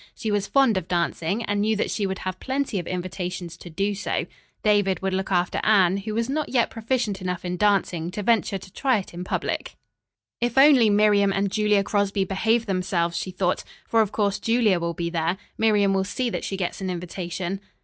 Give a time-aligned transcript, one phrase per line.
[0.15, 3.69] She was fond of dancing, and knew that she would have plenty of invitations to
[3.69, 4.25] do so.
[4.63, 8.57] David would look after Anne, who was not yet proficient enough in dancing to venture
[8.57, 9.75] to try it in public.
[10.39, 14.95] "If only Miriam and Julia Crosby behave themselves!" she thought, "for, of course, Julia will
[14.95, 15.37] be there.
[15.55, 17.61] Miriam will see that she gets an invitation."